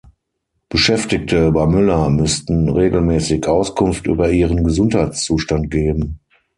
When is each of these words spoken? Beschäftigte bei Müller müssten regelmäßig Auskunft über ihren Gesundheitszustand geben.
Beschäftigte 0.67 1.51
bei 1.51 1.67
Müller 1.67 2.09
müssten 2.09 2.69
regelmäßig 2.69 3.45
Auskunft 3.47 4.07
über 4.07 4.31
ihren 4.31 4.63
Gesundheitszustand 4.63 5.69
geben. 5.69 6.19